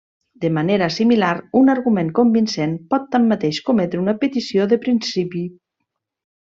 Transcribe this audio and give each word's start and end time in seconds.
De 0.43 0.49
manera 0.53 0.87
similar, 0.95 1.33
un 1.59 1.69
argument 1.73 2.09
convincent 2.21 2.75
pot 2.95 3.07
tanmateix 3.17 3.63
cometre 3.71 4.03
una 4.07 4.19
petició 4.25 4.71
de 4.73 4.85
principi. 4.89 5.47